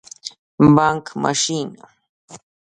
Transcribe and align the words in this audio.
🏧 0.59 0.65
بانګ 0.75 1.03
ماشین 1.21 1.69